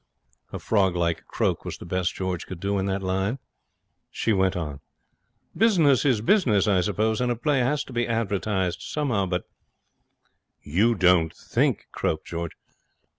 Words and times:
A 0.51 0.57
frog 0.57 0.95
like 0.95 1.27
croak 1.27 1.63
was 1.63 1.77
the 1.77 1.85
best 1.85 2.15
George 2.15 2.47
could 2.47 2.59
do 2.59 2.79
in 2.79 2.87
that 2.87 3.03
line. 3.03 3.37
She 4.09 4.33
went 4.33 4.55
on. 4.55 4.79
'Business 5.55 6.05
is 6.05 6.21
business, 6.21 6.67
I 6.67 6.81
suppose, 6.81 7.21
and 7.21 7.31
a 7.31 7.35
play 7.35 7.59
has 7.59 7.83
to 7.83 7.93
be 7.93 8.07
advertised 8.07 8.81
somehow. 8.81 9.27
But' 9.27 9.43
'You 10.63 10.95
don't 10.95 11.31
think' 11.35 11.85
croaked 11.91 12.25
George. 12.25 12.57